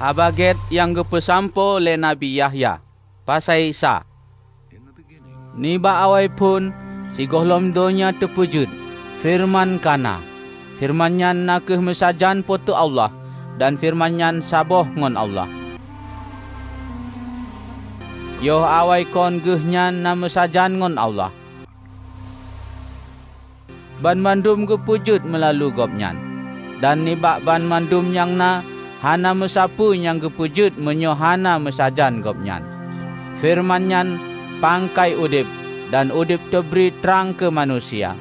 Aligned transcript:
Habaget 0.00 0.56
yang 0.72 0.96
gepesampo 0.96 1.76
le 1.76 1.92
Nabi 2.00 2.40
Yahya. 2.40 2.80
Pasai 3.28 3.76
sa. 3.76 4.00
Niba 5.52 6.00
awai 6.00 6.32
pun 6.32 6.72
si 7.12 7.28
gohlom 7.28 7.76
donya 7.76 8.08
tepujud. 8.16 8.64
Firman 9.20 9.76
kana. 9.76 10.24
Firman 10.80 11.20
nyan 11.20 11.44
nakeh 11.44 11.76
mesajan 11.76 12.40
potu 12.40 12.72
Allah 12.72 13.12
dan 13.60 13.76
firman 13.76 14.16
nyan 14.16 14.40
saboh 14.40 14.88
ngon 14.88 15.20
Allah. 15.20 15.44
Yo 18.40 18.64
awai 18.64 19.04
kon 19.04 19.44
geh 19.44 19.60
nyan 19.60 20.00
na 20.00 20.16
mesajan 20.16 20.80
ngon 20.80 20.96
Allah. 20.96 21.28
Ban 24.00 24.16
mandum 24.16 24.64
gepujud 24.64 25.28
melalu 25.28 25.68
gop 25.76 25.92
nyan. 25.92 26.16
Dan 26.80 27.04
nibak 27.04 27.44
ban 27.44 27.68
mandum 27.68 28.16
yang 28.16 28.40
na 28.40 28.64
hana 29.00 29.32
mesapu 29.32 29.96
yang 29.96 30.20
gepujud 30.20 30.76
menyo 30.76 31.16
hana 31.16 31.56
mesajan 31.56 32.20
gop 32.20 32.36
nyan. 32.40 32.62
Firman 33.40 33.88
nyan 33.88 34.20
pangkai 34.60 35.16
udip 35.16 35.48
dan 35.88 36.12
udip 36.12 36.38
teberi 36.52 36.92
terang 37.00 37.32
ke 37.32 37.48
manusia. 37.48 38.12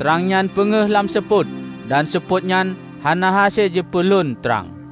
Terang 0.00 0.26
nyan 0.26 0.48
pengeh 0.50 0.88
lam 0.88 1.06
seput 1.06 1.46
dan 1.86 2.08
seput 2.08 2.42
nyan 2.42 2.74
hana 3.04 3.30
hasil 3.44 3.68
je 3.68 3.84
pelun 3.84 4.34
terang. 4.40 4.83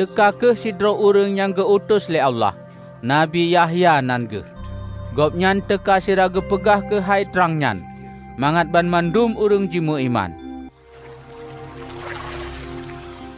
Teka 0.00 0.32
ke 0.32 0.56
sidro 0.56 0.96
urang 0.96 1.36
yang 1.36 1.52
geutus 1.52 2.08
le 2.08 2.16
Allah. 2.16 2.56
Nabi 3.04 3.52
Yahya 3.52 4.00
nan 4.00 4.24
ge. 4.32 4.40
Gop 5.12 5.36
nyan 5.36 5.60
teka 5.68 6.00
siraga 6.00 6.40
pegah 6.40 6.80
ke 6.88 7.04
hai 7.04 7.28
terang 7.28 7.60
nyan. 7.60 7.84
Mangat 8.40 8.72
ban 8.72 8.88
mandum 8.88 9.36
urang 9.36 9.68
jimu 9.68 10.00
iman. 10.00 10.32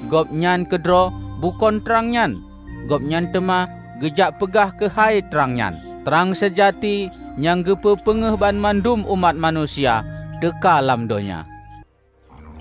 Gop 0.06 0.30
nyan 0.30 0.62
kedro 0.70 1.10
bukon 1.42 1.83
terang 1.83 2.14
nyan. 2.14 2.38
Gop 2.86 3.02
nyan 3.02 3.34
tema 3.34 3.66
gejak 3.98 4.38
pegah 4.38 4.70
ke 4.78 4.86
hai 4.86 5.18
terang 5.34 5.58
nyan. 5.58 5.74
Terang 6.06 6.30
sejati 6.30 7.10
yang 7.42 7.66
gepe 7.66 7.98
pengeh 8.06 8.38
ban 8.38 8.55
mandum 8.55 9.02
umat 9.10 9.34
manusia 9.34 10.06
teka 10.38 10.78
lam 10.78 11.10
donya. 11.10 11.42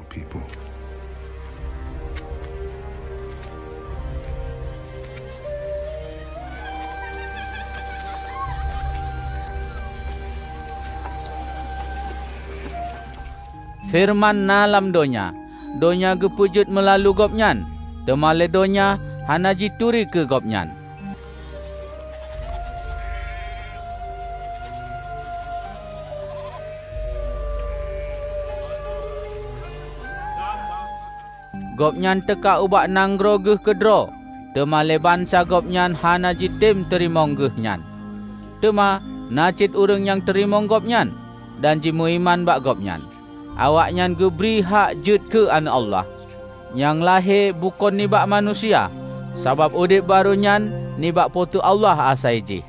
people. 0.09 0.60
Firman 13.89 14.45
nalam 14.45 14.93
donya 14.93 15.33
donya 15.81 16.13
gepujut 16.13 16.69
melalu 16.69 17.17
gopnyan 17.17 17.65
temale 18.05 18.45
donya 18.45 19.01
hana 19.25 19.57
jituri 19.57 20.05
ke 20.05 20.27
gopnyan 20.29 20.77
Gopnyan 31.81 32.21
teka 32.21 32.61
ubak 32.61 32.85
nanggro 32.93 33.41
geh 33.41 33.57
kedro. 33.57 34.13
Temale 34.53 35.01
bansa 35.01 35.41
gopnyan 35.41 35.97
hana 35.97 36.29
jitim 36.29 36.85
terimong. 36.85 37.33
Tema 38.61 39.01
nacit 39.33 39.73
urang 39.73 40.06
yang 40.06 40.22
terimong 40.22 40.69
gopnyan. 40.69 41.09
Dan 41.57 41.81
jimu 41.81 42.06
iman 42.22 42.45
bak 42.45 42.61
gopnyan 42.61 43.10
awak 43.59 43.91
nyan 43.95 44.16
geberi 44.16 44.63
hak 44.63 45.03
jut 45.03 45.22
ke 45.28 45.47
anak 45.51 45.73
Allah. 45.73 46.06
Yang 46.72 46.97
lahir 47.03 47.45
bukan 47.56 48.00
nibak 48.00 48.23
manusia. 48.28 48.88
Sebab 49.35 49.75
udip 49.75 50.07
baru 50.07 50.35
nyan 50.35 50.72
nibak 51.00 51.31
potu 51.31 51.59
Allah 51.59 52.16
asai 52.16 52.44
je. 52.44 52.59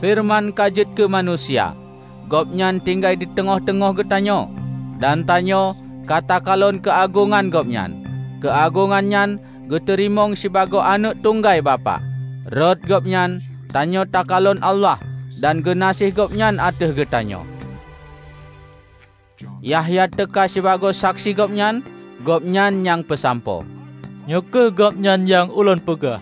Firman 0.00 0.56
kajut 0.56 0.88
ke 0.96 1.04
manusia. 1.04 1.76
Gop 2.24 2.48
nyan 2.48 2.80
tinggal 2.80 3.20
di 3.20 3.28
tengah-tengah 3.36 3.92
getanyo. 4.00 4.48
Dan 4.96 5.28
tanyo 5.28 5.76
kata 6.08 6.40
kalon 6.40 6.80
keagungan 6.80 7.52
gop 7.52 7.68
nyan. 7.68 8.00
Keagungan 8.40 9.12
nyan 9.12 9.30
geterimong 9.70 10.34
sebagai 10.34 10.82
anak 10.82 11.22
tunggai 11.22 11.62
bapa. 11.62 12.02
Rod 12.50 12.82
gopnyan 12.82 13.38
tanyo 13.70 14.02
takalon 14.10 14.58
Allah 14.66 14.98
dan 15.38 15.62
genasih 15.62 16.10
gopnyan 16.10 16.58
ateh 16.58 16.90
getanyo. 16.90 17.46
Yahya 19.62 20.10
teka 20.10 20.50
sebagai 20.50 20.92
saksi 20.92 21.32
gopnyan, 21.32 21.86
gopnyan 22.26 22.82
yang 22.82 23.06
pesampo. 23.06 23.62
Nyoke 24.26 24.74
gopnyan 24.74 25.24
yang 25.24 25.48
ulon 25.48 25.80
pegah. 25.80 26.18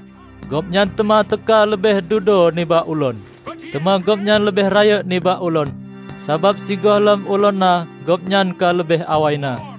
Gopnyan 0.46 0.92
tema 0.94 1.24
teka 1.24 1.66
lebih 1.66 2.04
dudo 2.04 2.52
niba 2.52 2.84
ulon. 2.86 3.18
Tema 3.72 3.98
gopnyan 3.98 4.44
lebih 4.44 4.70
raya 4.70 5.00
niba 5.02 5.40
ulon. 5.40 5.72
Golam 6.82 7.24
ulon 7.30 7.56
na 7.62 7.86
gopnyan 8.04 8.52
ka 8.54 8.74
lebih 8.74 9.06
awaina. 9.06 9.77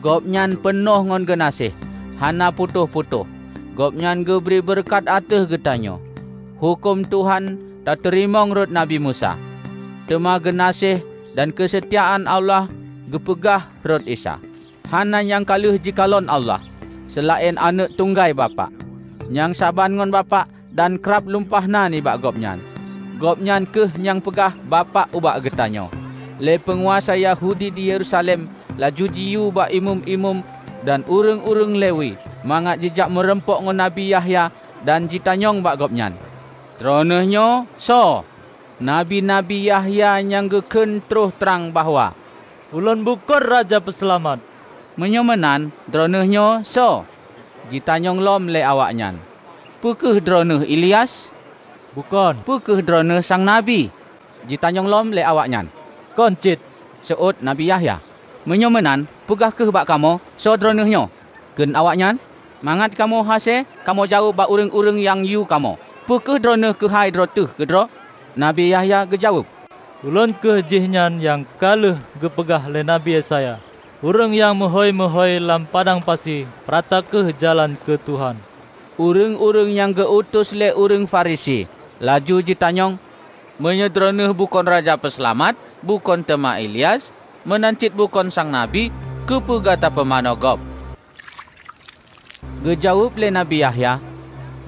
Gopnyan 0.00 0.56
penuh 0.56 1.04
ngon 1.04 1.28
genasih. 1.28 1.76
Hana 2.16 2.48
putuh-putuh. 2.48 3.28
Gopnyan 3.76 4.24
geberi 4.24 4.64
berkat 4.64 5.04
ateh 5.04 5.44
getanyo. 5.44 6.00
Hukum 6.56 7.04
Tuhan 7.04 7.60
tak 7.84 8.08
terima 8.08 8.48
rut 8.48 8.72
Nabi 8.72 8.96
Musa. 8.96 9.36
Tema 10.08 10.40
genasih 10.40 11.04
dan 11.36 11.52
kesetiaan 11.52 12.24
Allah 12.24 12.72
gepegah 13.12 13.68
rut 13.84 14.00
Isa. 14.08 14.40
Hana 14.88 15.20
yang 15.20 15.44
kaluh 15.44 15.76
jikalon 15.76 16.32
Allah. 16.32 16.64
Selain 17.04 17.60
anak 17.60 17.92
tunggai 18.00 18.32
bapa. 18.32 18.72
Yang 19.28 19.60
saban 19.60 20.00
ngon 20.00 20.08
bapa 20.08 20.48
dan 20.72 20.96
kerap 20.96 21.28
lumpah 21.28 21.68
na 21.68 21.92
ni 21.92 22.00
bak 22.00 22.24
gopnyan. 22.24 22.56
Gopnyan 23.20 23.68
ke 23.68 23.92
yang 24.00 24.24
pegah 24.24 24.56
bapa 24.64 25.12
ubak 25.12 25.44
getanyo. 25.44 25.92
Le 26.40 26.56
penguasa 26.56 27.20
Yahudi 27.20 27.68
di 27.68 27.92
Yerusalem 27.92 28.59
laju 28.78 29.06
jiu 29.10 29.50
ba 29.50 29.66
imum-imum 29.72 30.44
dan 30.86 31.04
urung-urung 31.04 31.76
lewi 31.76 32.16
mangat 32.44 32.80
jejak 32.80 33.08
merempok 33.12 33.60
ngon 33.60 33.76
Nabi 33.76 34.12
Yahya 34.12 34.48
dan 34.84 35.08
jitanyong 35.08 35.60
bak 35.60 35.76
gopnyan. 35.76 36.16
Tronehnya 36.80 37.68
so 37.76 38.24
Nabi-Nabi 38.80 39.68
Yahya 39.68 40.24
yang 40.24 40.48
geken 40.48 41.04
terus 41.04 41.36
terang 41.36 41.68
bahawa 41.68 42.16
Ulun 42.72 43.04
bukan 43.04 43.42
Raja 43.42 43.82
Peselamat. 43.82 44.40
Menyomenan 44.96 45.68
dronehnya 45.90 46.64
so 46.64 47.04
jitanyong 47.68 48.22
lom 48.24 48.48
le 48.48 48.64
awaknyan. 48.64 49.20
Pukeh 49.84 50.20
droneh 50.20 50.64
Ilyas? 50.64 51.32
Bukan. 51.92 52.40
Pukeh 52.46 52.80
droneh 52.84 53.20
sang 53.20 53.44
Nabi? 53.44 53.90
Jitanyong 54.48 54.88
lom 54.88 55.06
le 55.12 55.20
awaknyan. 55.24 55.68
Koncit. 56.16 56.62
Seut 57.00 57.40
Nabi 57.40 57.72
Yahya 57.72 58.09
menyomenan 58.48 59.08
pegah 59.24 59.52
ke 59.52 59.68
bak 59.68 59.88
kamu 59.88 60.20
sodronehnya. 60.36 61.08
Ken 61.58 61.74
awaknya 61.74 62.16
mangat 62.60 62.94
kamu 62.94 63.24
hase 63.24 63.64
kamu 63.84 64.06
jauh 64.06 64.32
bak 64.32 64.48
urang-urang 64.48 65.00
yang 65.00 65.24
you 65.24 65.48
kamu. 65.48 65.76
Pekeh 66.08 66.42
droneh 66.42 66.74
ke 66.74 66.90
hai 66.90 67.14
drotuh 67.14 67.46
ke 67.54 67.62
dro 67.62 67.86
nabi 68.34 68.70
yahya 68.70 69.06
gejawab 69.06 69.46
ulun 70.00 70.32
ke 70.32 70.64
jihnya 70.64 71.10
yang 71.20 71.44
kaluh 71.60 71.98
gepegah 72.18 72.66
le 72.66 72.80
nabi 72.80 73.20
saya 73.20 73.60
urang 74.00 74.32
yang 74.32 74.56
mohoi-mohoi 74.56 75.38
lam 75.44 75.68
padang 75.68 76.00
pasi 76.00 76.48
prata 76.64 77.04
ke 77.04 77.36
jalan 77.36 77.76
ke 77.84 78.00
tuhan. 78.00 78.40
Urang-urang 79.00 79.68
yang 79.72 79.92
geutus 79.96 80.52
le 80.52 80.72
urang 80.76 81.08
farisi. 81.08 81.64
Laju 82.00 82.40
ditanyong 82.40 82.96
menyedroneh 83.60 84.32
bukan 84.32 84.64
raja 84.64 84.96
peselamat 84.96 85.56
bukan 85.84 86.24
tema 86.24 86.56
Ilyas 86.60 87.12
menancit 87.44 87.96
bukan 87.96 88.28
sang 88.28 88.52
nabi 88.52 88.92
ke 89.24 89.38
pegata 89.40 89.88
pemanogop. 89.88 90.60
Gejawab 92.60 93.16
le 93.16 93.28
Nabi 93.32 93.64
Yahya. 93.64 93.96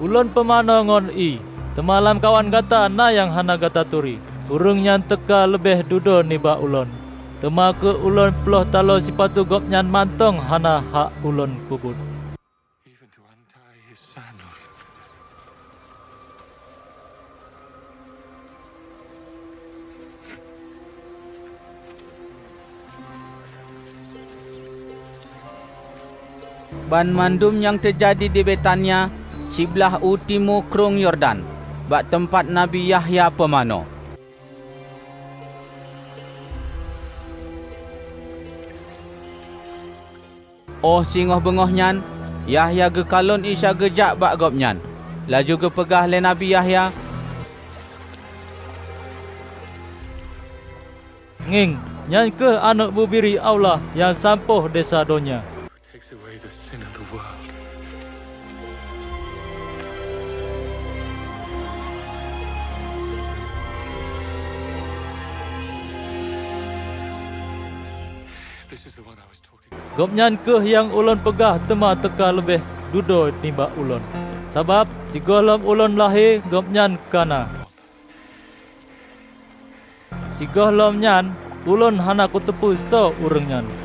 Ulun 0.01 0.33
pemanongon 0.33 1.13
i. 1.13 1.37
Temalam 1.77 2.17
kawan 2.17 2.49
kata 2.49 2.89
na 2.89 3.13
yang 3.13 3.29
hana 3.29 3.57
kata 3.57 3.85
turi. 3.85 4.17
Urung 4.49 4.81
yang 4.81 5.01
teka 5.01 5.45
lebih 5.45 5.85
dudo 5.85 6.21
ni 6.25 6.41
ba 6.41 6.57
ulun. 6.57 6.89
Tema 7.41 7.73
ke 7.75 7.93
ulun 7.93 8.33
peloh 8.41 8.65
talo 8.69 8.97
sipatu 8.97 9.45
gop 9.45 9.65
nyan 9.69 9.89
mantong 9.89 10.41
hana 10.41 10.81
hak 10.89 11.13
ulun 11.21 11.53
kubut. 11.69 12.12
Ban 26.91 27.09
mandum 27.09 27.55
yang 27.57 27.79
terjadi 27.79 28.27
di 28.27 28.41
Betania, 28.43 29.07
sebelah 29.49 30.03
utimu 30.03 30.67
krung 30.67 30.99
Yordan, 30.99 31.41
bak 31.87 32.11
tempat 32.11 32.45
Nabi 32.45 32.91
Yahya 32.91 33.31
pemano. 33.31 33.87
Oh 40.83 41.01
singoh 41.07 41.39
bengoh 41.39 41.71
nyan, 41.71 42.03
Yahya 42.43 42.91
ge 42.91 43.07
kalon 43.07 43.47
Isa 43.47 43.71
gejak 43.71 44.19
bak 44.19 44.35
gop 44.35 44.51
nyan. 44.51 44.75
Laju 45.31 45.55
ge 45.55 45.69
pegah 45.71 46.03
le 46.03 46.19
Nabi 46.19 46.51
Yahya, 46.51 46.91
Nging, 51.47 51.75
nyan 52.07 52.31
ke 52.31 52.55
anak 52.59 52.91
bubiri 52.95 53.35
Allah 53.35 53.79
yang 53.95 54.15
sampuh 54.15 54.67
desa 54.71 55.03
donya. 55.07 55.43
Away 56.73 56.81
the 56.81 57.05
world. 57.13 57.21
This 68.73 68.89
is 68.89 68.97
the 68.97 69.05
one 69.05 69.21
I 69.21 69.29
was 69.29 69.37
talking 69.45 69.69
about. 69.69 70.41
Ke 70.41 70.65
yang 70.65 70.89
ulun 70.89 71.21
pegah 71.21 71.61
tema 71.69 71.93
teka 71.93 72.33
lebih 72.33 72.57
dudo 72.89 73.29
nimba 73.45 73.69
ulun. 73.77 74.01
Sebab 74.49 74.89
si 75.13 75.21
golom 75.21 75.61
ulun 75.61 75.93
lahir 75.93 76.41
gop 76.49 76.65
nyan 76.73 76.97
kana. 77.13 77.69
Si 80.33 80.49
golom 80.49 80.97
nyan 80.97 81.37
ulun 81.69 82.01
hana 82.01 82.25
kutepu 82.25 82.73
so 82.73 83.13
urang 83.21 83.45
nyan. 83.45 83.82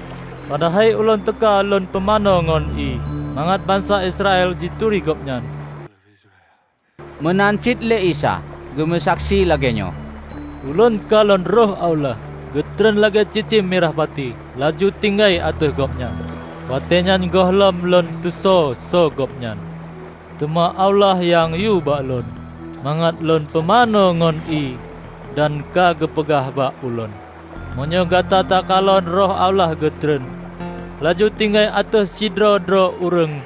Padahal 0.49 0.97
ulun 0.97 1.21
teka 1.21 1.61
pemano 1.93 2.41
ngon 2.41 2.73
i. 2.81 2.97
Mangat 3.37 3.69
bangsa 3.69 4.09
Israel 4.09 4.57
jituri 4.57 5.05
gop 5.05 5.21
nyan. 5.29 5.45
menancit 7.19 7.83
le 7.83 7.99
Isa, 7.99 8.41
gemesaksi 8.79 9.43
lagenyo. 9.45 9.91
Ulun 10.67 11.05
kalon 11.11 11.45
roh 11.45 11.77
Allah. 11.77 12.17
Getren 12.57 12.97
lagi 12.97 13.29
cicim 13.29 13.69
merah 13.69 13.93
pati. 13.93 14.33
Laju 14.57 14.89
tinggai 15.05 15.37
atas 15.37 15.75
gop 15.77 15.93
nyan. 16.01 16.15
Watenyan 16.73 17.29
gohlom 17.29 17.85
lon 17.85 18.09
tuso 18.25 18.73
so 18.73 19.13
gop 19.13 19.29
nyan. 19.37 19.61
Tema 20.41 20.73
Allah 20.81 21.21
yang 21.21 21.53
yu 21.53 21.85
bak 21.85 22.01
lon. 22.09 22.25
Mangat 22.81 23.21
lon 23.21 23.45
pemano 23.51 24.17
ngon 24.17 24.39
i. 24.49 24.79
Dan 25.37 25.61
ka 25.77 25.93
gepegah 25.93 26.49
bak 26.55 26.73
ulun. 26.81 27.13
Monyo 27.77 28.09
gata 28.09 28.43
tak 28.43 28.67
kalon 28.67 29.05
roh 29.07 29.31
Allah 29.37 29.77
getren. 29.77 30.38
Laju 30.99 31.31
tinggai 31.31 31.71
atas 31.71 32.19
sidro-dro 32.19 32.91
ureng. 32.99 33.39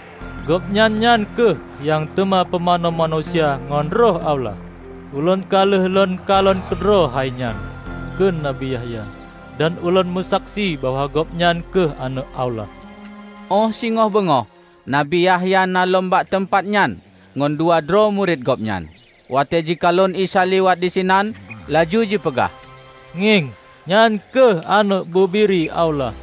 Gop 0.49 0.64
nyan-nyan 0.72 1.28
ke 1.37 1.54
yang 1.84 2.08
tema 2.16 2.49
pemano 2.49 2.88
manusia 2.88 3.60
ngon 3.69 3.93
roh 3.93 4.16
Allah. 4.25 4.56
Ulun 5.12 5.44
kaluh 5.44 5.84
lon 5.84 6.16
kalon 6.25 6.64
kedro 6.72 7.12
hainyan. 7.12 7.52
Ke 8.16 8.32
Nabi 8.32 8.72
Yahya. 8.72 9.04
Dan 9.60 9.76
ulun 9.84 10.08
musaksi 10.08 10.81
bahwa 10.81 11.04
gop 11.12 11.28
nyan 11.37 11.60
ke 11.69 11.93
anak 12.00 12.25
Allah. 12.32 12.64
Oh 13.52 13.69
singoh 13.69 14.08
bengoh, 14.08 14.48
Nabi 14.88 15.28
Yahya 15.28 15.69
na 15.69 15.84
lombak 15.84 16.32
tempat 16.32 16.64
nyan, 16.64 17.05
ngon 17.37 17.60
dua 17.60 17.84
dro 17.84 18.08
murid 18.08 18.40
gop 18.40 18.64
nyan. 18.64 18.88
Wate 19.28 19.60
jikalon 19.60 20.16
Isa 20.16 20.48
liwat 20.48 20.81
di 20.81 20.88
sinan, 20.88 21.37
laju 21.69 22.00
ji 22.08 22.16
pegah. 22.16 22.48
Nging, 23.12 23.52
nyan 23.84 24.25
ke 24.32 24.64
anak 24.64 25.05
bubiri 25.05 25.69
Allah. 25.69 26.16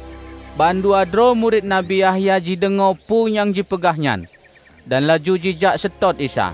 Ban 0.58 0.82
dua 0.82 1.06
dro 1.06 1.32
murid 1.38 1.62
Nabi 1.62 2.02
Yahya 2.02 2.42
ji 2.42 2.58
dengo 2.58 2.92
pu 2.92 3.30
yang 3.30 3.54
ji 3.54 3.62
pegah 3.62 3.94
nyan. 3.94 4.26
Dan 4.84 5.06
laju 5.06 5.38
jijak 5.38 5.78
setot 5.78 6.18
Isa. 6.18 6.52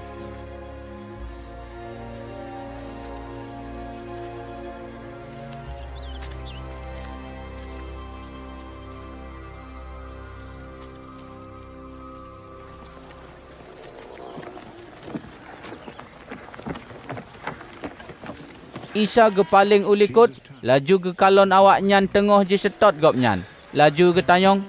Isa 18.97 19.29
gepaling 19.29 19.85
ulikut, 19.85 20.33
laju 20.65 20.97
ke 20.97 21.11
kalon 21.13 21.53
awak 21.53 21.85
nyan 21.85 22.09
tengah 22.09 22.49
je 22.49 22.57
setot 22.57 22.97
gop 22.97 23.13
nyan. 23.13 23.45
Laju 23.77 24.17
ke 24.17 24.25
tanyong, 24.25 24.65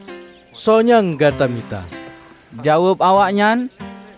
Sonyang 0.51 1.15
gata 1.15 1.47
mita. 1.47 1.87
jawab 2.59 2.99
awak 2.99 3.31
nyan, 3.31 3.71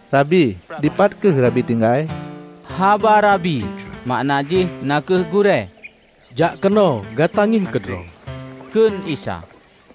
Rabi, 0.09 0.57
dipat 0.81 1.13
ke 1.21 1.29
Rabi 1.29 1.61
tinggai? 1.61 2.09
haba 2.65 3.21
rabi. 3.21 3.61
Makna 4.07 4.41
ji 4.41 4.65
nakeh 4.81 5.27
gure. 5.29 5.67
Jak 6.33 6.57
keno 6.63 7.03
gatangin 7.13 7.67
kedro. 7.67 8.01
Kun 8.71 9.03
Isa. 9.05 9.43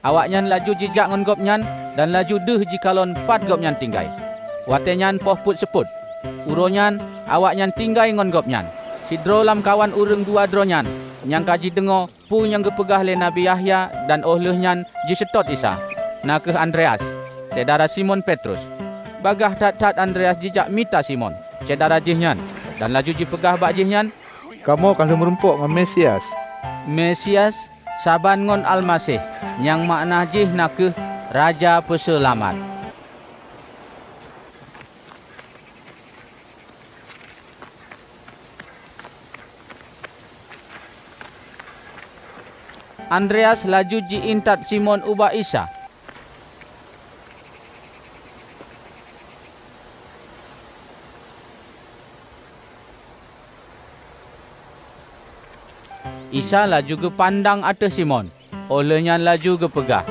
Awak 0.04 0.28
nyan 0.28 0.52
laju 0.52 0.76
jejak 0.76 1.08
ngon 1.08 1.24
gop 1.24 1.40
nyan 1.40 1.64
dan 1.96 2.12
laju 2.12 2.36
deh 2.44 2.60
ji 2.68 2.76
kalon 2.84 3.16
pat 3.24 3.40
gop 3.48 3.58
nyan 3.58 3.72
tinggai. 3.80 4.04
Wate 4.68 4.92
nyan 4.92 5.16
poh 5.16 5.38
put 5.40 5.56
seput. 5.56 5.88
Uro 6.44 6.68
nyan 6.68 7.00
awak 7.24 7.56
nyan 7.56 7.72
tinggai 7.72 8.12
ngon 8.12 8.28
gop 8.28 8.44
nyan. 8.44 8.68
Sidro 9.08 9.40
lam 9.40 9.64
kawan 9.64 9.96
ureng 9.96 10.22
dua 10.28 10.44
dro 10.44 10.68
nyan. 10.68 10.84
Nyang 11.24 11.48
kaji 11.48 11.72
dengo 11.72 12.12
pu 12.34 12.50
yang 12.50 12.66
gepegah 12.66 13.06
le 13.06 13.14
Nabi 13.14 13.46
Yahya 13.46 14.10
dan 14.10 14.26
ohleh 14.26 14.58
nyan 14.58 14.82
ji 15.06 15.14
setot 15.14 15.46
Isa. 15.46 15.78
Nakeh 16.26 16.58
Andreas. 16.58 16.98
Sedara 17.54 17.86
Simon 17.86 18.26
Petrus. 18.26 18.58
Bagah 19.22 19.54
tat-tat 19.54 19.94
Andreas 20.02 20.34
jejak 20.42 20.66
mita 20.66 20.98
Simon. 20.98 21.30
Sedara 21.62 22.02
jih 22.02 22.18
nyan. 22.18 22.34
Dan 22.82 22.90
laju 22.90 23.14
ji 23.14 23.22
pegah 23.22 23.54
bak 23.54 23.78
jih 23.78 23.86
nyan. 23.86 24.10
Kamu 24.66 24.98
kalau 24.98 25.14
merumpuk 25.14 25.54
dengan 25.54 25.70
Mesias. 25.78 26.26
Mesias 26.90 27.54
saban 28.02 28.42
ngon 28.50 28.66
Almasih 28.66 29.22
yang 29.62 29.86
makna 29.86 30.26
jih 30.26 30.50
nakeh 30.50 30.90
Raja 31.30 31.78
Peselamat. 31.86 32.73
Andreas 43.12 43.68
laju 43.68 44.00
ji 44.08 44.32
intat 44.32 44.64
Simon 44.64 45.04
ubah 45.04 45.36
Isa. 45.36 45.68
Isa 56.34 56.66
laju 56.66 56.94
ke 56.98 57.08
pandang 57.14 57.62
atas 57.62 57.94
Simon. 57.94 58.26
Olehnya 58.66 59.14
laju 59.20 59.54
ke 59.54 59.68
pegah. 59.70 60.02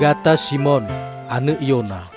Gata 0.00 0.36
Simon, 0.36 0.88
anak 1.28 1.60
Yona. 1.60 2.08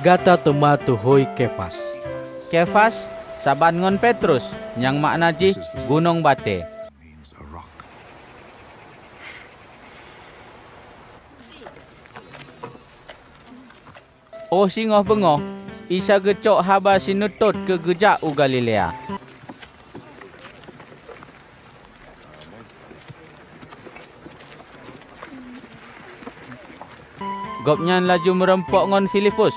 Gata 0.00 0.40
tema 0.40 0.80
tu 0.80 0.96
hoi 0.96 1.28
kepas. 1.36 1.76
Kefas 2.48 3.08
saban 3.42 3.82
ngon 3.82 3.98
Petrus 3.98 4.46
yang 4.78 5.02
makna 5.02 5.34
jih 5.34 5.58
gunung 5.90 6.22
bate. 6.22 6.62
Oh 14.52 14.70
singoh 14.70 15.02
bengoh, 15.02 15.42
Isa 15.90 16.22
gecok 16.22 16.62
haba 16.62 17.00
sinutut 17.02 17.56
ke 17.66 17.80
gejak 17.82 18.22
u 18.22 18.30
Galilea. 18.30 18.94
Gopnyan 27.66 28.06
laju 28.06 28.32
merempok 28.38 28.86
ngon 28.90 29.10
Filipus 29.10 29.56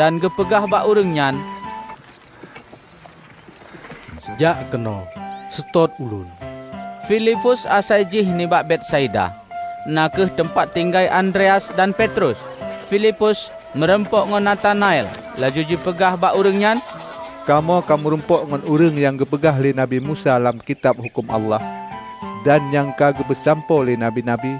dan 0.00 0.16
gepegah 0.22 0.64
bak 0.70 0.86
ureng 0.86 1.12
nyan 1.12 1.57
Jak 4.38 4.70
keno, 4.70 5.02
setot 5.50 5.90
ulun. 5.98 6.30
Filipus 7.10 7.66
asai 7.66 8.06
jih 8.06 8.22
ni 8.22 8.46
bak 8.46 8.70
Betsaida. 8.70 9.34
Nakeh 9.90 10.30
tempat 10.38 10.70
tinggai 10.70 11.10
Andreas 11.10 11.74
dan 11.74 11.90
Petrus. 11.90 12.38
Filipus 12.86 13.50
merempok 13.74 14.30
ngon 14.30 14.46
Nathanael. 14.46 15.10
Laju 15.42 15.62
ji 15.66 15.74
pegah 15.74 16.14
bak 16.14 16.38
ureng 16.38 16.54
nyan. 16.54 16.78
kamu 17.48 17.80
kamu 17.88 18.06
rumpok 18.12 18.44
ngan 18.44 18.62
urang 18.68 18.92
yang 18.92 19.16
gepegah 19.16 19.56
li 19.56 19.72
Nabi 19.72 20.04
Musa 20.04 20.36
dalam 20.36 20.60
kitab 20.60 21.00
hukum 21.00 21.24
Allah 21.32 21.64
dan 22.44 22.60
yang 22.68 22.92
kagak 22.92 23.24
bersampo 23.24 23.80
li 23.80 23.96
nabi-nabi 23.96 24.52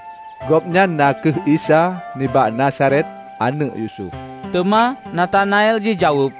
gopnya 0.48 0.88
nak 0.88 1.20
ke 1.20 1.36
Isa 1.44 2.00
nibak 2.16 2.48
Nasaret 2.56 3.04
anak 3.36 3.76
Yusuf. 3.76 4.08
Tema 4.48 4.96
Nathanael 5.12 5.76
ji 5.84 5.92
jawab, 5.92 6.32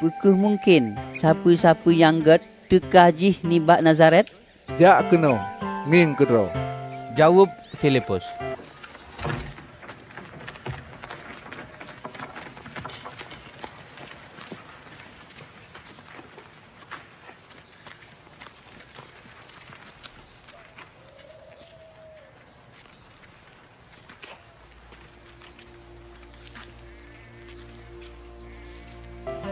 Bukah 0.00 0.32
mungkin 0.32 0.96
siapa-siapa 1.12 1.92
yang 1.92 2.24
get 2.24 2.40
tekajih 2.70 3.42
nibak 3.42 3.82
Nazaret? 3.82 4.30
Jak 4.78 5.10
kena 5.10 5.42
nging 5.90 6.14
kedro. 6.14 6.46
jawab 7.18 7.50
Filipus. 7.74 8.22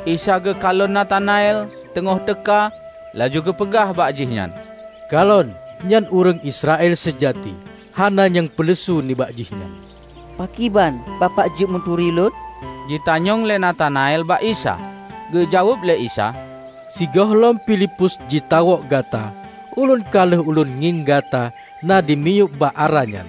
Isa 0.09 0.41
ke 0.41 0.57
kalon 0.57 0.97
Nathanael 0.97 1.69
tengah 1.93 2.17
teka 2.25 2.73
laju 3.17 3.41
ke 3.45 3.53
pegah 3.55 3.93
bak 3.93 4.13
jihnyan. 4.17 4.53
Kalon, 5.09 5.53
nyan 5.85 6.09
urang 6.13 6.41
Israel 6.45 6.93
sejati. 6.99 7.53
Hana 7.97 8.31
yang 8.31 8.47
pelesu 8.47 9.03
ni 9.03 9.17
bak 9.17 9.35
jihnan. 9.35 9.75
Pakiban, 10.39 11.03
bapak 11.19 11.51
juk 11.59 11.67
menturi 11.67 12.15
lut? 12.15 12.31
Ditanyong 12.87 13.43
le 13.45 13.59
Nathanael 13.59 14.23
bak 14.23 14.39
Isa. 14.45 14.79
Ge 15.35 15.45
jawab 15.51 15.83
le 15.83 15.99
Isa, 15.99 16.33
Si 16.89 17.05
gohlom 17.05 17.61
Filipus 17.69 18.17
jitawok 18.33 18.89
gata. 18.89 19.29
Ulun 19.77 20.01
kaleh 20.09 20.41
ulun 20.41 20.81
nging 20.81 21.05
gata 21.05 21.53
na 21.85 22.01
dimiyuk 22.01 22.49
ba 22.57 22.73
aranyan. 22.73 23.29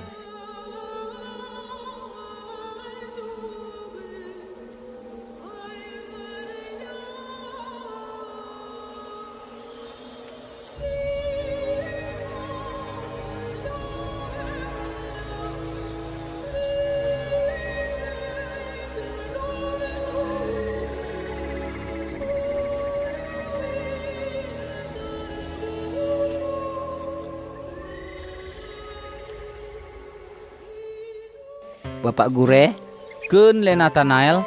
Bapak 32.09 32.33
gure, 32.33 32.73
"Keun 33.29 33.61
le 33.61 33.77
Nathanael, 33.77 34.41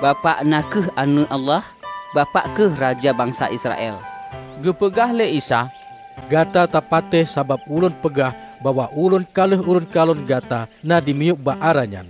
bapak 0.00 0.48
nakeh 0.48 0.88
anu 0.96 1.28
Allah, 1.28 1.60
bapak 2.16 2.56
ke 2.56 2.72
raja 2.80 3.12
bangsa 3.12 3.52
Israel. 3.52 4.00
gepegah 4.62 5.10
le 5.12 5.26
Isa, 5.26 5.68
Gata 6.30 6.64
tapate 6.64 7.24
sabab 7.28 7.60
ulun 7.66 7.92
pegah 7.92 8.32
bahwa 8.62 8.88
ulun 8.94 9.26
kaleh 9.26 9.58
ulun 9.58 9.84
kalon 9.84 10.22
gata 10.22 10.70
na 10.80 11.02
dimiyuk 11.02 11.36
ba 11.36 11.58
aranyan. 11.58 12.08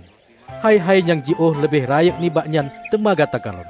Hai-hai 0.61 1.03
yang 1.03 1.19
jioh 1.19 1.51
lebih 1.57 1.83
rayak 1.83 2.15
ni 2.21 2.31
baknyan 2.31 2.71
tema 2.87 3.11
gata 3.11 3.41
kalon. 3.41 3.67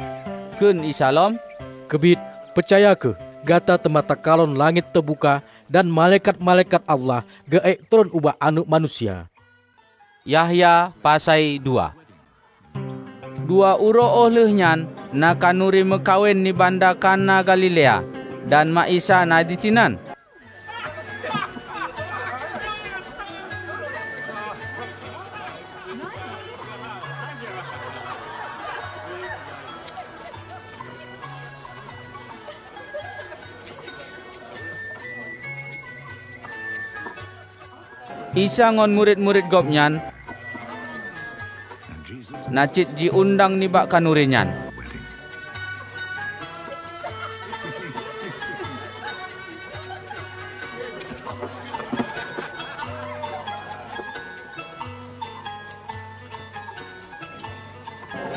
keun 0.61 0.85
Isa 0.85 1.09
lom, 1.09 1.41
Kebit, 1.89 2.21
percaya 2.53 2.93
ke? 2.93 3.17
Gata 3.41 3.81
temata 3.81 4.13
kalon 4.13 4.53
langit 4.53 4.85
terbuka 4.93 5.41
dan 5.65 5.89
malaikat-malaikat 5.89 6.85
Allah 6.85 7.25
geek 7.49 7.89
turun 7.89 8.13
ubah 8.13 8.37
anu 8.37 8.61
manusia. 8.69 9.32
Yahya 10.23 10.95
pasai 11.03 11.59
dua. 11.59 11.91
Dua 13.43 13.75
uro 13.75 14.07
oleh 14.07 14.47
nyan 14.55 14.87
na 15.11 15.35
kanuri 15.35 15.83
mekawin 15.83 16.39
ni 16.39 16.55
banda 16.55 16.95
Kana 16.95 17.43
Galilea 17.43 17.99
dan 18.47 18.71
Mak 18.71 18.87
Isa 18.87 19.27
na 19.27 19.43
di 19.43 19.59
tinan. 19.59 19.99
Isa 38.33 38.71
ngon 38.71 38.95
murid-murid 38.95 39.51
gopnyan 39.51 40.12
Nacit 42.53 42.91
ji 42.93 43.09
undang 43.09 43.57
ni 43.57 43.65
bak 43.65 43.89
kanurinyan. 43.89 44.49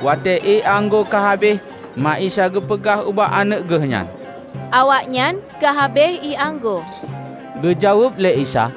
Wate 0.04 0.38
e 0.38 0.62
anggo 0.62 1.02
kahabeh 1.02 1.58
ma 1.98 2.20
isa 2.20 2.46
gepegah 2.46 3.02
ubah 3.08 3.32
anak 3.32 3.66
gehnyan. 3.66 4.06
Awaknyan 4.70 5.40
kahabeh 5.58 6.20
i 6.22 6.38
anggo. 6.38 6.84
Gejawab 7.64 8.20
le 8.20 8.36
Isa, 8.36 8.68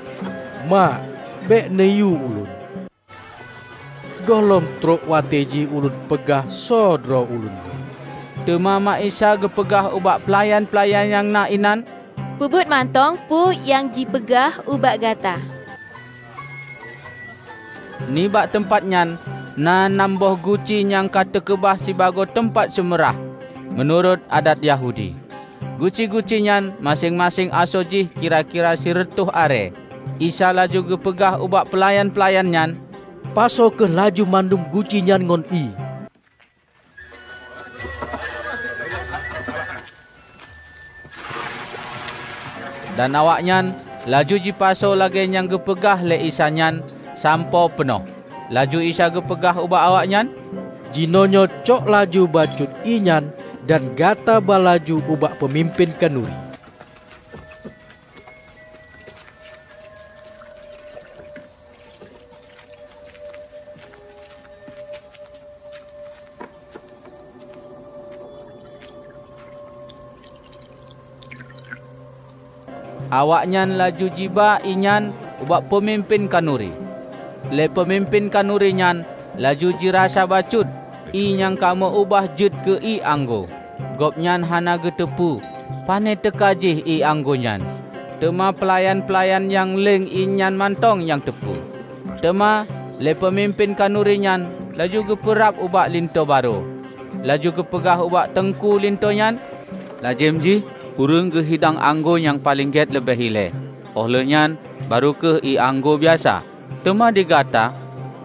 Ma, 0.72 0.98
bek 1.46 1.68
neyu 1.68 2.16
ulun. 2.16 2.59
Golom 4.30 4.62
truk 4.78 5.10
wateji 5.10 5.66
ulun 5.66 6.06
pegah 6.06 6.46
sodro 6.46 7.26
ulun. 7.26 7.50
tema 8.46 8.78
ma 8.78 9.02
Isa 9.02 9.34
gepegah 9.34 9.90
ubak 9.90 10.22
pelayan-pelayan 10.22 11.10
yang 11.10 11.28
nak 11.34 11.50
inan. 11.50 11.82
Pubut 12.38 12.70
mantong 12.70 13.18
pu 13.26 13.58
yang 13.66 13.90
jipegah 13.90 14.62
ubak 14.70 15.02
gata. 15.02 15.42
Ni 18.14 18.30
bak 18.30 18.54
tempat 18.54 18.86
nyan 18.86 19.18
na 19.58 19.90
nambah 19.90 20.38
guci 20.46 20.86
yang 20.86 21.10
kata 21.10 21.42
kebah 21.42 21.82
si 21.82 21.98
bago 21.98 22.30
tempat 22.30 22.70
semerah 22.70 23.18
menurut 23.74 24.22
adat 24.30 24.62
Yahudi. 24.62 25.18
Guci-guci 25.82 26.46
nyan 26.46 26.78
masing-masing 26.78 27.50
asojih 27.50 28.06
kira-kira 28.22 28.78
si 28.78 28.94
retuh 28.94 29.34
are. 29.34 29.74
Isa 30.22 30.54
laju 30.54 30.86
gepegah 30.86 31.42
ubak 31.42 31.74
pelayan-pelayan 31.74 32.54
nyan 32.54 32.89
Paso 33.30 33.70
ke 33.70 33.86
laju 33.86 34.24
mandum 34.26 34.62
guci 34.74 35.06
nyan 35.06 35.24
ngon 35.24 35.44
i. 35.54 35.66
dan 43.00 43.16
awak 43.16 43.40
nyan 43.48 43.72
laju 44.12 44.36
jipaso 44.36 44.92
lagi 44.92 45.24
yang 45.24 45.48
gepegah 45.48 46.04
le 46.04 46.20
Isa 46.20 46.52
nyan 46.52 46.84
sampo 47.16 47.72
penuh. 47.72 48.04
Laju 48.52 48.84
Isa 48.84 49.08
gepegah 49.08 49.56
ubak 49.56 49.88
awak 49.88 50.04
nyan 50.12 50.28
Jinonyo 50.92 51.48
cok 51.64 51.88
laju 51.88 52.28
bacut 52.28 52.68
inyan 52.84 53.32
dan 53.64 53.94
gata 53.96 54.42
balaju 54.42 55.00
ubak 55.06 55.38
pemimpin 55.38 55.94
kanuri. 55.96 56.49
Awak 73.10 73.50
nyan 73.50 73.74
laju 73.74 74.06
jiba 74.14 74.62
inyan 74.62 75.10
ubak 75.42 75.66
pemimpin 75.66 76.30
kanuri. 76.30 76.70
Le 77.50 77.66
pemimpin 77.66 78.30
kanuri 78.30 78.70
nyan 78.78 79.02
laju 79.34 79.74
jirasa 79.82 80.30
bacut 80.30 80.70
i 81.10 81.34
yang 81.34 81.58
kamu 81.58 81.90
ubah 81.90 82.30
jut 82.38 82.54
ke 82.62 82.78
i 82.86 83.02
anggo. 83.02 83.50
Gop 83.98 84.14
nyan 84.22 84.46
hana 84.46 84.78
getepu. 84.78 85.42
Pane 85.90 86.14
tekajih 86.22 86.86
i 86.86 87.02
anggo 87.02 87.34
nyan. 87.34 87.66
Tema 88.22 88.54
pelayan-pelayan 88.54 89.50
yang 89.50 89.74
leng 89.74 90.06
i 90.06 90.30
nyan 90.30 90.54
mantong 90.54 91.02
yang 91.02 91.18
tepu. 91.18 91.58
Tema 92.22 92.70
le 93.02 93.18
pemimpin 93.18 93.74
kanuri 93.74 94.22
nyan 94.22 94.54
laju 94.78 95.18
geperap 95.18 95.58
ubak 95.58 95.90
linto 95.90 96.30
baru. 96.30 96.62
Laju 97.26 97.50
kepegah 97.58 98.06
ubak 98.06 98.38
tengku 98.38 98.78
linto 98.78 99.10
nyan. 99.10 99.42
Lajem 100.00 100.40
ji, 100.40 100.64
Kurang 101.00 101.32
ke 101.32 101.40
hidang 101.40 101.80
anggo 101.80 102.20
yang 102.20 102.44
paling 102.44 102.76
get 102.76 102.92
lebih 102.92 103.16
hile. 103.16 103.56
Olehnya 103.96 104.52
baru 104.92 105.16
ke 105.16 105.40
i 105.48 105.56
anggo 105.56 105.96
biasa. 105.96 106.44
Tema 106.84 107.08
digata 107.08 107.72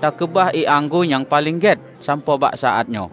tak 0.02 0.18
kebah 0.18 0.50
i 0.50 0.66
anggo 0.66 1.06
yang 1.06 1.22
paling 1.22 1.62
get 1.62 1.78
sampai 2.02 2.34
bak 2.34 2.58
saatnya. 2.58 3.06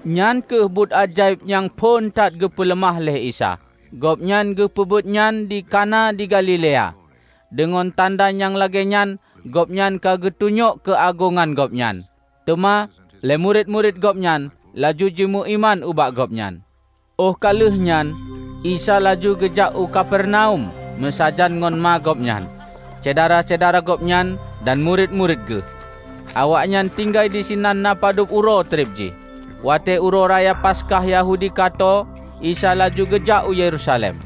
Nyan 0.00 0.40
ke 0.40 0.64
but 0.72 0.96
ajaib 0.96 1.44
yang 1.44 1.68
pun 1.68 2.08
tak 2.08 2.40
gepelemah 2.40 2.96
leh 3.04 3.28
Isa. 3.28 3.60
Gop 3.92 4.24
nyan 4.24 4.56
gepebut 4.56 5.04
nyan 5.04 5.44
di 5.44 5.60
kana 5.60 6.16
di 6.16 6.24
Galilea. 6.24 6.96
Dengan 7.52 7.92
tanda 7.92 8.32
yang 8.32 8.56
lagi 8.56 8.88
nyan, 8.88 9.20
gop 9.50 9.68
nyan 9.68 10.00
getunyuk 10.00 10.80
keagungan 10.86 11.52
gop 11.52 11.76
nyan. 11.76 12.06
Tema, 12.48 12.88
le 13.20 13.36
murid-murid 13.36 14.00
gop 14.00 14.16
nyan, 14.16 14.48
laju 14.72 15.06
jimu 15.12 15.44
iman 15.44 15.84
ubak 15.84 16.16
gop 16.16 16.32
nyan. 16.32 16.64
Oh 17.20 17.36
kaluh 17.36 17.74
nyan, 17.74 18.16
Isa 18.64 19.02
laju 19.02 19.36
gejak 19.36 19.76
u 19.76 19.84
Kapernaum, 19.90 20.72
mesajan 20.96 21.60
ngon 21.60 21.76
ma 21.76 22.00
gop 22.00 22.16
nyan. 22.16 22.48
Cedara-cedara 23.04 23.84
gop 23.84 24.00
nyan 24.00 24.40
dan 24.64 24.80
murid-murid 24.80 25.44
ge. 25.44 25.60
Awak 26.32 26.64
nyan 26.72 26.88
di 27.28 27.40
sinan 27.44 27.84
na 27.84 27.92
padup 27.92 28.32
uro 28.32 28.64
trip 28.64 28.88
ji. 28.96 29.12
Wate 29.60 30.00
uro 30.00 30.24
raya 30.24 30.56
Paskah 30.56 31.04
Yahudi 31.04 31.52
kato, 31.52 32.08
Isa 32.40 32.72
laju 32.72 33.04
gejak 33.04 33.44
u 33.44 33.52
Yerusalem. 33.52 34.16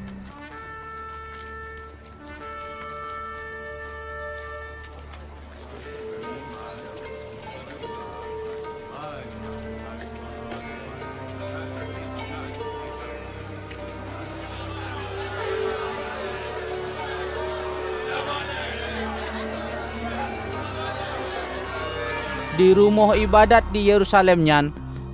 Di 22.55 22.71
rumah 22.71 23.19
ibadat 23.19 23.67
di 23.75 23.91
Yerusalem 23.91 24.47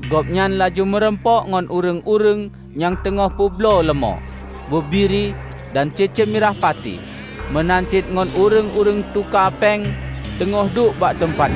nyan, 0.01 0.09
Gop 0.09 0.27
nyan 0.33 0.57
laju 0.57 0.85
merempok 0.89 1.49
ngon 1.49 1.67
ureng-ureng 1.69 2.51
yang 2.73 2.97
tengah 3.05 3.29
publo 3.37 3.83
lemo, 3.85 4.17
bebiri 4.73 5.35
dan 5.77 5.93
cece 5.93 6.25
mirah 6.27 6.57
pati. 6.57 6.97
Menancit 7.53 8.07
ngon 8.09 8.31
ureng-ureng 8.39 9.05
tuka 9.13 9.51
peng 9.59 9.91
tengah 10.39 10.71
duk 10.73 10.97
bak 10.97 11.19
tempat 11.19 11.51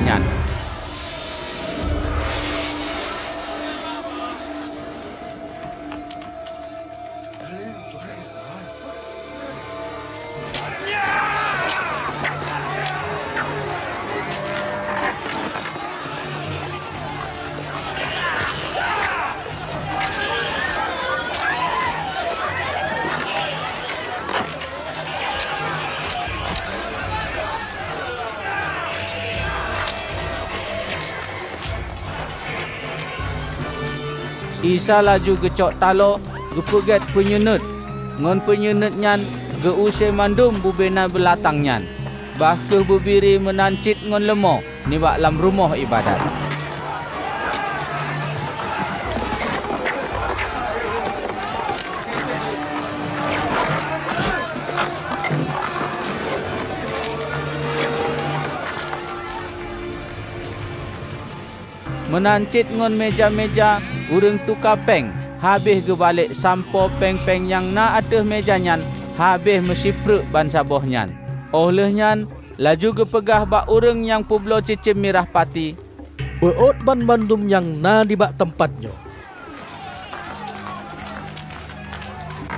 Isa 34.65 34.97
laju 35.05 35.37
gecok 35.45 35.77
talo 35.77 36.17
gepeget 36.57 37.05
penyunut. 37.13 37.61
Ngon 38.17 38.41
penyunut 38.41 38.97
nyan 38.97 39.21
ge 39.61 39.69
usai 39.69 40.09
mandum 40.09 40.57
bubena 40.57 41.05
belatang 41.05 41.61
nyan. 41.61 41.85
Bah 42.41 42.57
ke 42.65 42.81
bubiri 42.81 43.37
menancit 43.37 44.01
ngon 44.01 44.25
lemo 44.25 44.65
ni 44.89 44.97
bak 44.97 45.21
lam 45.21 45.37
rumah 45.37 45.77
ibadat. 45.77 46.17
Menancit 62.09 62.65
ngon 62.73 62.97
meja-meja 62.97 63.77
urang 64.11 64.37
tukar 64.43 64.77
peng 64.83 65.09
habis 65.41 65.81
ge 65.85 65.95
balik 65.97 66.33
sampo 66.35 66.89
peng-peng 66.97 67.49
yang 67.49 67.73
na 67.73 67.97
atas 67.97 68.25
meja 68.25 68.57
nyan 68.59 68.81
habis 69.17 69.63
mesipruk 69.65 70.25
ban 70.29 70.49
saboh 70.51 70.81
nyan 70.83 71.13
oleh 71.55 71.89
nyan 71.89 72.29
laju 72.59 72.89
ge 73.01 73.05
pegah 73.07 73.47
bak 73.47 73.65
urang 73.71 74.05
yang 74.05 74.21
publo 74.21 74.61
cicim 74.61 74.97
mirah 74.97 75.25
pati 75.25 75.85
Beot 76.45 76.75
ban 76.83 77.07
bandum 77.07 77.47
yang 77.47 77.79
na 77.79 78.03
di 78.03 78.13
bak 78.13 78.35
tempatnya. 78.35 78.91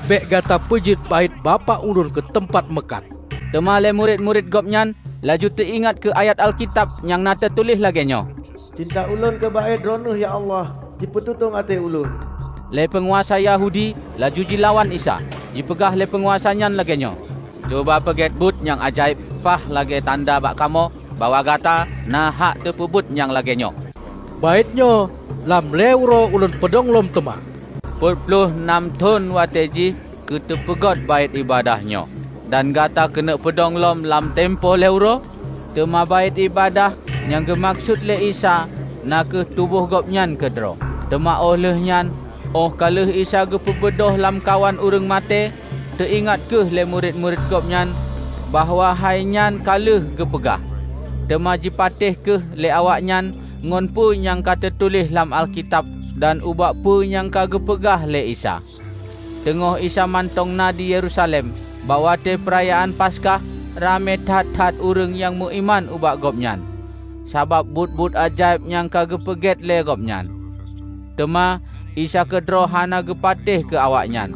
Bek 0.09 0.27
gata 0.27 0.57
pejit 0.57 0.97
bait 1.05 1.29
bapa 1.45 1.77
ulun 1.79 2.09
ke 2.09 2.19
tempat 2.33 2.67
mekat. 2.73 3.05
temale 3.55 3.95
murid-murid 3.95 4.51
gop 4.51 4.67
nyan 4.67 4.91
laju 5.23 5.47
teringat 5.55 6.03
ke 6.03 6.11
ayat 6.11 6.35
alkitab 6.35 6.91
yang 7.07 7.23
na 7.23 7.31
tertulis 7.31 7.79
lagi 7.79 8.03
nyo 8.03 8.27
Cinta 8.75 9.07
ulun 9.07 9.39
ke 9.39 9.47
bait 9.47 9.79
ronuh 9.79 10.19
ya 10.19 10.35
Allah. 10.35 10.86
Dipetutung 10.97 11.53
ate 11.53 11.77
ulun. 11.77 12.09
le 12.67 12.83
penguasa 12.89 13.39
Yahudi 13.39 13.95
laju 14.19 14.41
jilawan 14.43 14.91
Isa 14.91 15.23
dipegah 15.55 15.95
le 15.95 16.03
penguasa 16.03 16.51
nyan 16.51 16.75
lagi 16.75 16.99
nyo 16.99 17.15
coba 17.71 18.03
peget 18.03 18.35
but 18.35 18.57
yang 18.59 18.81
ajaib 18.83 19.15
pah 19.39 19.61
lagi 19.71 20.03
tanda 20.03 20.35
bak 20.41 20.59
kamo 20.59 20.91
bawa 21.15 21.39
gata 21.45 21.87
na 22.03 22.27
hak 22.27 22.67
terpubut 22.67 23.07
yang 23.15 23.31
lagi 23.31 23.55
nyo 23.55 23.71
Baitnya 24.37 25.09
lam 25.49 25.73
leuro 25.73 26.29
ulun 26.29 26.53
pedong 26.61 26.93
lom 26.93 27.09
tema. 27.09 27.41
puluh 27.97 28.53
enam 28.53 28.93
ton 28.93 29.33
wateji 29.33 29.97
ke 30.29 30.37
tepegot 30.45 31.09
bait 31.09 31.33
ibadahnya. 31.33 32.05
Dan 32.45 32.69
gata 32.69 33.09
kena 33.09 33.33
pedong 33.41 33.81
lom 33.81 34.05
lam 34.05 34.37
tempo 34.37 34.77
leuro. 34.77 35.25
Tema 35.73 36.05
bait 36.05 36.37
ibadah 36.37 36.93
yang 37.25 37.49
gemaksud 37.49 38.05
le 38.05 38.29
Isa 38.29 38.69
na 39.07 39.23
ke 39.23 39.47
tubuh 39.55 39.87
gopnyan 39.87 40.35
ke 40.35 40.51
dro. 40.51 40.75
Tema 41.07 41.39
oleh 41.39 41.79
nyan 41.79 42.11
oh 42.51 42.67
kalau 42.75 43.07
Isa 43.07 43.47
ke 43.47 43.55
pebedoh 43.55 44.19
lam 44.19 44.43
kawan 44.43 44.75
urang 44.83 45.07
mate 45.07 45.55
teringat 45.95 46.43
ke 46.51 46.67
le 46.67 46.83
murid-murid 46.83 47.39
gopnyan 47.47 47.95
bahawa 48.51 48.91
hai 48.91 49.23
nyan 49.23 49.63
kaluh 49.63 50.03
ke 50.19 50.27
pegah. 50.27 50.59
Tema 51.31 51.55
jipatih 51.55 52.19
ke 52.19 52.35
le 52.59 52.67
awak 52.67 52.99
nyan 52.99 53.31
ngon 53.63 53.87
pu 53.95 54.11
yang 54.13 54.43
kata 54.43 54.69
tulis 54.75 55.07
lam 55.09 55.31
Alkitab 55.31 55.87
dan 56.19 56.43
ubak 56.43 56.75
pu 56.83 57.07
yang 57.07 57.31
kage 57.31 57.57
pegah 57.63 58.03
le 58.03 58.27
Isa. 58.27 58.59
Tengah 59.47 59.79
Isa 59.79 60.03
mantong 60.03 60.59
na 60.59 60.75
di 60.75 60.91
Yerusalem, 60.91 61.55
bawa 61.87 62.19
te 62.19 62.35
perayaan 62.35 62.91
Paskah, 62.91 63.39
rame 63.79 64.19
tat-tat 64.27 64.75
urang 64.83 65.15
yang 65.15 65.39
muiman 65.39 65.87
ubak 65.87 66.19
gopnyan. 66.19 66.76
Sabab 67.27 67.67
but-but 67.75 68.15
ajaib 68.15 68.63
yang 68.71 68.87
kage 68.87 69.19
peget 69.19 69.59
le 69.59 69.83
gopnyan. 69.83 70.31
Tema 71.19 71.59
Isa 71.97 72.23
kedro 72.23 72.63
hana 72.69 73.03
gepatih 73.03 73.67
ke 73.67 73.75
awaknyan. 73.75 74.31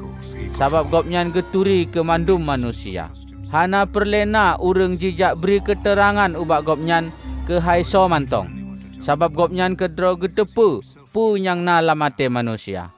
Sabab 0.60 0.92
gopnyan 0.92 1.32
geturi 1.32 1.88
ke 1.88 2.04
mandum 2.04 2.44
manusia. 2.44 3.08
Hana 3.48 3.88
perlena 3.88 4.60
urang 4.60 5.00
jijak 5.00 5.40
beri 5.40 5.64
keterangan 5.64 6.36
ubak 6.36 6.68
gopnyan 6.68 7.16
ke 7.48 7.64
haiso 7.64 8.12
mantong. 8.12 8.52
Sabab 9.00 9.32
gopnyan 9.38 9.80
kedro 9.80 10.20
getepu 10.20 10.84
pu 11.16 11.40
yang 11.40 11.64
na 11.64 11.80
lamate 11.80 12.28
manusia. 12.28 12.92